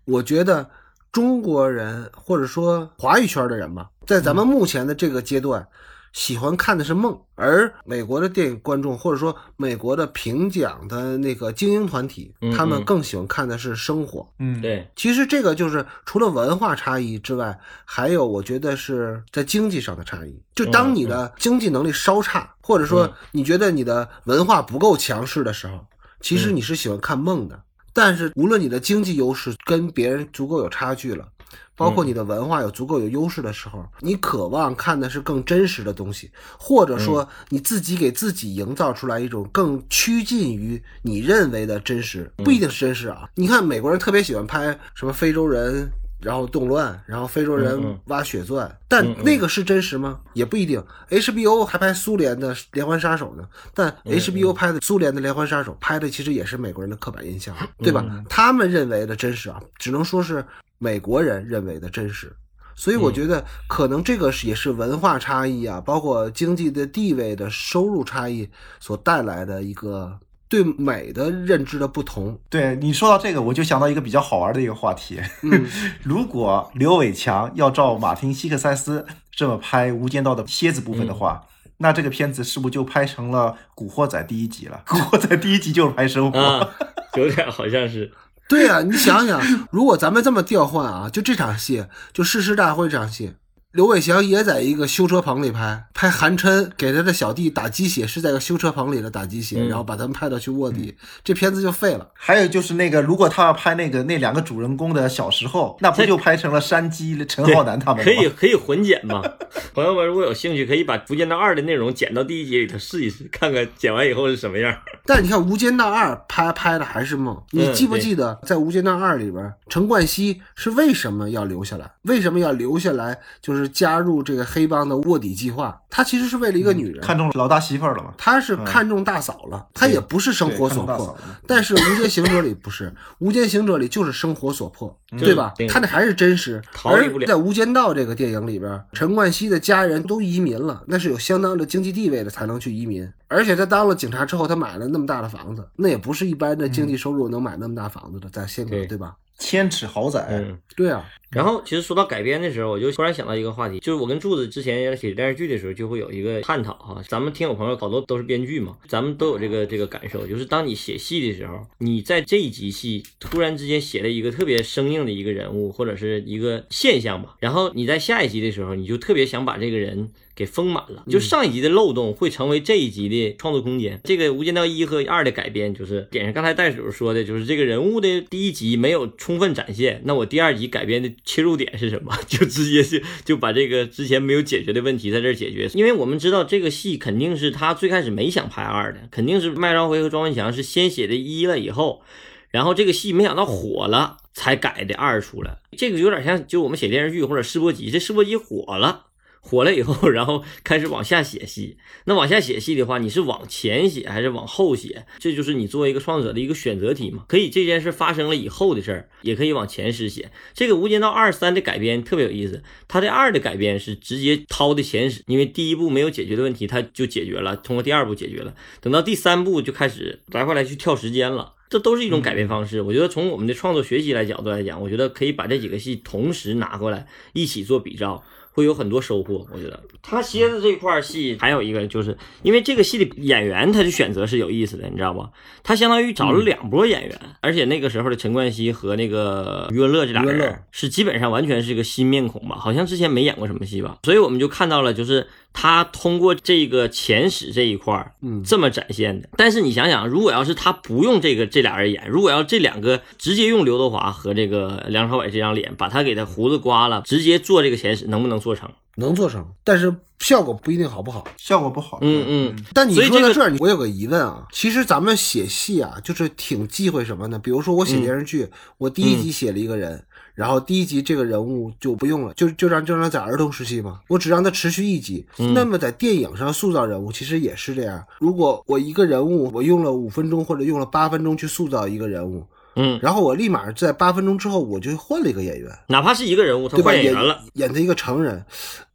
[0.05, 0.68] 我觉得
[1.12, 5.66] 中国人或者说华语圈的人吧，在咱们目前的这个阶段，
[6.12, 12.85] 喜欢看的是梦，而美国的电影观众或者说美国的评奖的那个精英团体，嗯他们嗯。
[12.85, 14.29] 更喜欢看的是生活。
[14.38, 20.42] 嗯，对，其实这个就是除了文化差异之外，还有我觉得是在经济上的差异。
[20.55, 25.87] 就当你的经济能力稍差，或者说你觉得你的文化不够强势的时候，
[26.20, 27.62] 其实你是喜欢看梦的。
[27.92, 31.29] 但是无论你的经济优势跟别人足够有差距了，
[31.76, 43.28] 包括你的文化有足够有优势的时候，你渴望看的是更真实的东西，或者说你自己给自己营造出来一种更趋近于你认为的真实，不一定是真实啊。
[43.34, 45.90] 你看美国人特别喜欢拍什么非洲人。
[46.22, 50.20] 然后动乱，然后非洲人挖血钻，但那个是真实吗？
[50.35, 50.83] 也不一定。
[51.09, 58.04] HBO 还拍苏联的连环杀手呢，但嗯 HBO 拍的苏联的连环杀手拍的其实也是美国人的刻板印象，嗯对吧？
[58.28, 60.44] 他们认为的真实啊，只能说是
[60.78, 62.33] 美国人认为的真实。
[62.76, 70.18] 所以我觉得可能这个是也是文化差异啊，包括经济的地位的收入差异所带来的一个
[70.50, 72.38] 对美的认知的不同。
[72.50, 75.18] 对你说到这个，我就想到一个比较好玩的一个话题。
[75.42, 75.64] 嗯
[76.02, 81.46] 如果刘伟强要照马丁·西克塞斯这么拍《无间道》的蝎子部分的话，
[81.78, 84.82] 那这个片子是不是就拍成了《古惑仔》第一集了？
[84.90, 86.38] 《古惑仔》第一集就是拍生活。
[86.38, 86.68] 啊，
[87.16, 88.12] 有点好像是，
[88.48, 93.34] 对呀、你想想，如果咱们这么调换啊，就这场戏，就誓师大会这场戏，
[93.72, 102.08] 刘伟强也在一个修车棚里拍，拍韩琛给他的小弟打鸡血，是在个修车棚里的打鸡血，嗯然后把他们派到去卧底，这片子就废了。
[102.12, 109.23] 还有就是那个，如果他要拍那个那两个主人公的小时候，那不就拍成了山鸡、陈浩南他们可以可以混剪吗？
[109.73, 114.77] 朋友们如果有兴趣，可以把《无间道二》的内容剪到第一集里头试一试，看看剪完以后是什么样。
[115.06, 121.88] 但你看《无间道二》拍拍的还是梦，你嗯记不记得在《无间道二》里边，陈冠希是为什么要留下来？
[122.02, 123.16] 为什么要留下来？
[123.40, 125.81] 就是加入这个黑帮的卧底计划。
[125.92, 128.15] 他其实是为了一个女人，看中老大媳妇儿了嘛？
[128.17, 131.17] 他是看中大嫂了，他也不是生活所迫。
[131.46, 135.67] 但是《无间行者》里不是，《无间行者》里就是生活所迫，对吧对？
[135.67, 136.63] 他那还是真实。
[136.73, 143.11] 逃离不了而在《无间道》这个电影里边，陈冠希的家人都移民了，那是有相当的经济地位的才能去移民。
[143.27, 149.17] 而且他当了警察之后，他买了那么大的房子，那也不是一般的经济收入能买那么大房子的，在香港，对对吧？
[149.38, 150.56] 千尺豪宅，嗯。
[150.77, 157.00] 对啊，然后，其实说到改编的时候，我就突然想到一个话题，就是我跟柱子之前写电视剧的时候，就会有一个探讨哈。
[157.06, 174.00] 咱们听友朋友好多都是编剧嘛，咱们都有这个这个感受，就是当你写戏的时候，你在这一集戏突然之间写了一个特别生硬的一个人物或者是一个现象吧，然后你在下一集的时候，你就特别想把这个人给丰满了，就上一集的漏洞会成为这一集的创作空间。
[174.02, 182.16] 这个《无间道一》和二的改编，就是点上刚才袋鼠说的，就是这个人物的第一集没有充分展现，那我第二集改编的切入点是什么？
[182.27, 185.71] 就直接就就把这个之前没有解决的问题在这儿解决。
[185.75, 192.02] 因为我们知道这个戏肯定是他最开始没想拍二的，肯定是麦兆辉和庄文强是先写的一了以后。
[192.50, 195.58] 然后这个戏没想到火了，才改的二出来。
[195.79, 199.06] 这个有点像，就我们写电视剧或者试播集，这试播集火了，
[199.40, 201.76] 火了以后，然后开始往下写戏。
[202.04, 205.06] 那往下写戏的话，你是往前写还是往后写？
[205.18, 207.24] 这就是你作为一个创作者的一个选择题嘛。
[207.26, 210.30] 可以这件事发生了以后的事儿，也可以往前史写。
[210.54, 218.54] 这个《无间道二三》的改编特别有意思，它的二的改编是直接掏的前史，因为第一部没有解决的问题，它就解决了，通过第二部解决了。
[218.80, 221.54] 等到第三部就开始来回来去跳时间了。
[221.70, 222.82] 这都是一种改编方式。
[222.82, 229.46] 我觉得从我们的创作学习来角度来讲，我觉得可以把这几个戏同时拿过来一起做比照，会有很多收获。
[229.53, 235.31] 我觉得他蝎子这块戏还有一个，就是因为这个戏的演员他的选择是有意思的，你知道吧？
[235.63, 245.27] 他相当于找了两波演员，而且那个时候的陈冠希和那个余文乐这俩人是基本上完全是个新面孔吧，好像之前没演过什么戏吧，所以我们就看到了就是。
[245.53, 249.29] 他通过这个前史这一块儿，嗯这么展现的。
[249.37, 258.71] 但是你想想，如果要是他不用这个这俩人演，如果要这两个直接用刘德华和这个梁朝伟这张脸，把他给他胡子刮了，直接做这个前史，能不能做成？
[259.01, 261.27] 能做成，但是效果不一定好不好。
[261.37, 261.98] 效果不好。
[262.03, 264.46] 嗯嗯，但你说到这儿，我有个疑问啊。
[264.53, 267.38] 其实咱们写戏啊，就是挺忌讳什么呢？
[267.38, 268.48] 比如说我写电视剧，
[268.79, 275.27] 我第一集写了一个人，然后第一集这个人物就不用了，就就让就让他在儿童时期嘛，我只让他持续一集。
[275.55, 278.05] 那么在电影上塑造人物，其实也是这样。
[278.19, 282.44] 如果我一个人物，我用了五分钟或者用了八分钟去塑造一个人物，
[282.77, 286.94] 嗯，然后我立马在八分钟之后我就换了一个演员，哪怕是一个人物，他对吧？
[286.94, 287.40] 演换演员了。
[287.54, 288.44] 演他一个成人，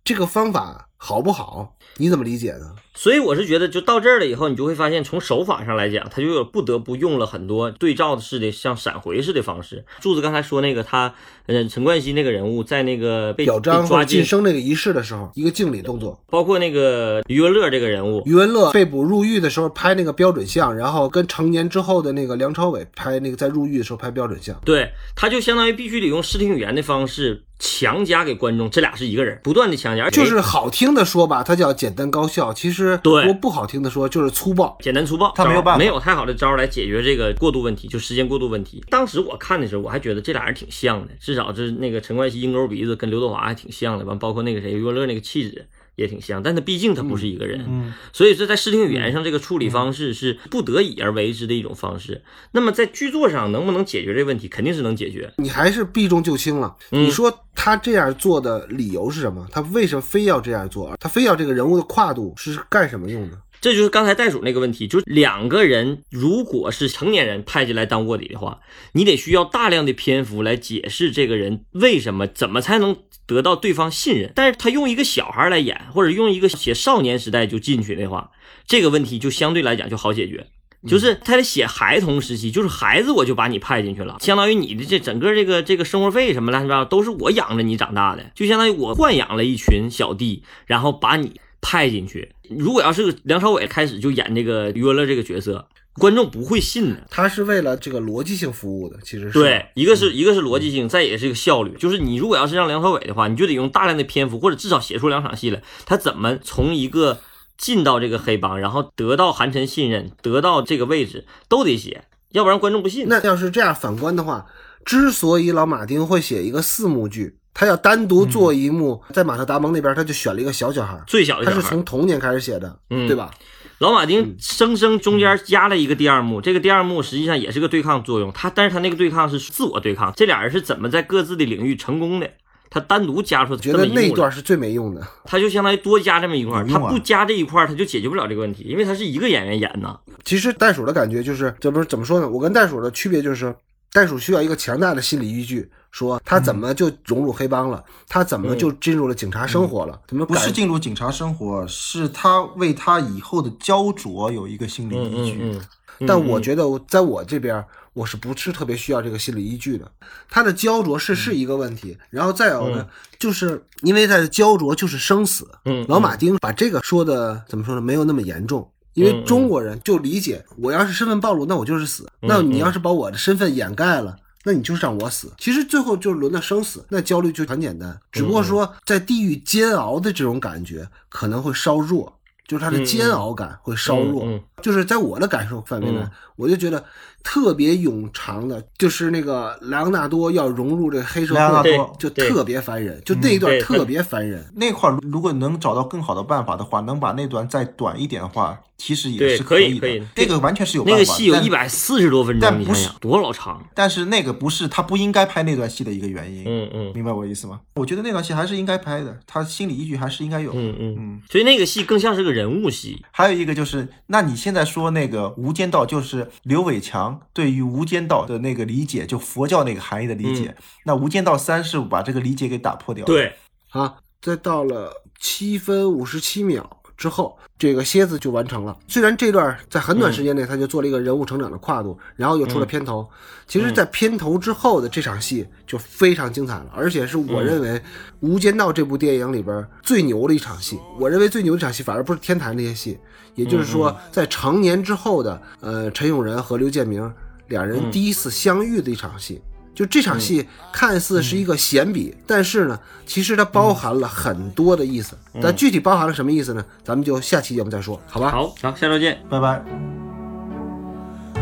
[0.03, 1.74] 这个方法好不好？
[1.97, 2.71] 你怎么理解呢？
[2.93, 9.83] 所以我是觉得，就到这儿了以后，你就会发现，从手法上来讲，他就有不得不用了很多对照式的，像闪回式的方式。
[9.99, 11.13] 柱子刚才说那个他，
[11.47, 16.17] 呃，陈冠希那个人物在那个被表彰或者被抓晋，升那个仪式的时候，一个敬礼动作。
[16.29, 24.57] 包括那个余文乐这个人物，余文乐被捕入狱的时候拍那个标准像，然后跟成年之后的那个梁朝伟拍那个在入狱的时候拍标准像。
[24.63, 34.77] 对，他就相当于必须得用视听语言的方式强加给观众，这俩是一个人，不断的强加，就是好听的说吧，它叫简单高效；其实对我不好听的说就是粗暴。
[34.81, 38.83] 简单粗暴，他没有办法没有太好的招来解决这个过渡问题，就时间过渡问题。
[38.89, 52.21] 当时我看的时候，我还觉得这俩人挺像的，至少是那个陈冠希鹰钩鼻子跟刘德华还挺像的，完包括那个谁余文乐那个气质也挺像，但他毕竟他不是一个人，嗯所以这在视听语言上这个处理方式是不得已而为之的一种方式。
[52.51, 55.31] 那么在剧作上能不能解决这个问题，肯定是能解决。
[55.37, 56.75] 你还是避重就轻了。
[56.91, 59.47] 嗯你说他这样做的理由是什么？
[59.51, 60.95] 他为什么非要这样做？
[60.99, 63.37] 他非要这个人物的跨度是干什么用的？
[63.65, 68.59] 这就是刚才袋鼠那个问题，就是两个人如果是成年人派进来当卧底的话，
[68.91, 72.95] 你得需要大量的篇幅来解释这个人为什么、怎么才能
[73.25, 74.31] 得到对方信任。
[74.35, 78.29] 但是他用一个小孩来演，或者用一个写少年时代就进去的话，
[78.67, 80.45] 这个问题就相对来讲就好解决。
[80.87, 92.34] 就是他得写孩童时期，就是孩子我就把你派进去了，相当于你的这整个这个这个生活费什么乱七八糟都是我养着你长大的，就相当于我豢养了一群小弟，然后把你派进去。
[92.49, 97.07] 如果要是个梁朝伟开始就演这个约了这个角色，观众不会信的。
[97.09, 101.75] 他是为了这个逻辑性服务的，其实是对，一个是一个是逻辑性，再也是一个效率。
[101.79, 107.19] 就是你如果要是让梁朝伟的话，你就得用大量的篇幅，或者至少写出两场戏来，他怎么从一个
[107.57, 113.07] 进到这个黑帮，然后得到韩晨信任，得到这个位置，都得写，要不然观众不信。
[113.07, 114.45] 那要是这样反观的话，
[114.83, 123.31] 之所以老马丁会写一个四幕剧，他要单独做一幕，在马特达蒙那边他就选了一个小小孩，最小的他是，从童年开始写的，嗯对吧？
[123.79, 132.29] 老马丁生生中间加了一个第二幕，这个第二幕实际上也是个对抗作用，他但是他那个对抗是自我对抗，这俩人是怎么在各自的领域成功的？
[132.69, 135.01] 他单独加出觉得这么一幕来那一段是最没用的。
[135.23, 139.97] 他就相当于多加这么一块他不加这一块儿，他就解决不了这个问题，因为他是一个演员演呢。
[140.25, 142.27] 其实袋鼠的感觉就是，这不是怎么说呢？
[142.27, 143.55] 我跟袋鼠的区别就是，
[143.95, 155.39] 袋鼠需要一个强大的心理依据，说他怎么就融入黑帮了，他怎么就进入了警察生活了，怎么不是进入警察生活，是他为他以后的焦灼有一个心理依据。
[155.41, 155.61] 嗯
[156.05, 159.89] 但我觉得在我这边，我是不是特别需要这个心理依据的？
[160.29, 162.85] 他的焦灼是是一个问题，然后再有呢，
[163.17, 165.47] 就是因为他的焦灼就是生死。
[165.63, 167.79] 嗯老马丁把这个说的怎么说呢？
[167.79, 168.69] 没有那么严重。
[168.95, 175.31] 因为中国人就理解，我要是身份暴露，那我就是死；那你要是把我的身份掩盖了，那你就是让我死。
[175.37, 182.17] 其实最后就是轮到生死，那焦虑就很简单，只不过说在地狱煎熬的这种感觉可能会稍弱，
[182.47, 184.23] 就是他的煎熬感会稍弱。
[184.25, 184.41] 嗯嗯。
[184.61, 186.09] 就是在我的感受范围内，嗯。
[186.37, 186.83] 我就觉得
[187.23, 194.43] 特别冗长的，就是那个莱昂纳多要融入这个黑社会，就特别烦人，就那一段特别烦人。
[194.55, 199.45] 那块儿如果能找到更好的办法的话，能把那段再短一点的话，其实也对是以的。
[199.45, 200.99] 可以可以这个完全是有办法。
[200.99, 203.65] 那个戏有但一百四十多分钟，但不是多老长。
[203.73, 206.43] 但是那个不是他不应该拍那段戏的一个原因。
[206.45, 207.61] 嗯嗯明白我的意思吗？
[207.75, 210.51] 我觉得那段戏还是应该拍的，他心理依据还是应该有。
[210.53, 213.03] 嗯嗯嗯，所以那个戏更像是个人物戏。
[213.11, 220.55] 还有一个就是，那你现在说那个《无间道》，就是刘伟强对于《无间道》的那个理解，就佛教那个含义的理解。
[220.85, 223.35] 那《无间道三》是把这个理解给打破掉。，对，
[223.69, 228.77] 啊，再到了七分五十七秒之后，这个蝎子就完成了。
[228.87, 233.07] 虽然这段在很短时间内他就做了一个人物成长的跨度，然后又出了片头。
[233.47, 237.69] 其实，在片头之后的这场戏就非常精彩了，而且是我认为
[238.21, 240.79] 《无间道》这部电影里边最牛的一场戏。
[240.99, 242.97] 我认为最牛的一场戏反而不是天台那些戏，
[243.35, 247.13] 也就是说，在成年之后的呃陈永仁和刘建明
[247.49, 249.41] 两人第一次相遇的一场戏。
[249.75, 255.17] 就这场戏看似是一个闲笔，但是呢，其实它包含了很多的意思。
[255.41, 256.63] 但具体包含了什么意思呢？
[256.83, 258.31] 咱们就下期节目再说，好吧？
[258.31, 259.19] 好，好，下周见。
[259.29, 259.61] 拜拜。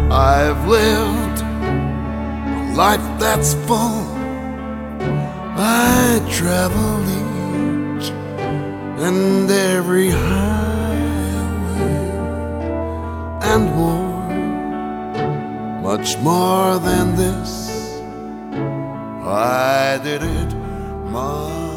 [0.10, 4.04] I've lived a life that's full.
[5.56, 8.12] I traveled each
[9.00, 10.64] and every highway
[13.42, 14.28] and more,
[15.84, 17.73] much more than this.
[19.26, 20.54] I did it
[21.10, 21.73] my